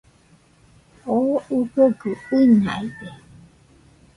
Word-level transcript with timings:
Oo 1.15 1.35
ɨfogɨ 1.61 2.11
uinaide 2.35 3.07